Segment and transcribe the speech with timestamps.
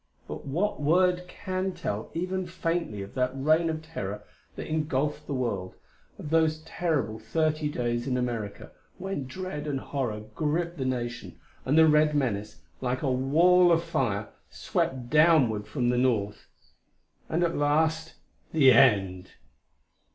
[0.27, 4.23] but what word can tell even faintly of that reign of terror
[4.55, 5.75] that engulfed the world,
[6.17, 11.77] of those terrible thirty days in America when dread and horror gripped the nation and
[11.77, 16.47] the red menace, like a wall of fire, swept downward from the north?
[17.29, 18.15] And, at last
[18.53, 19.33] the end!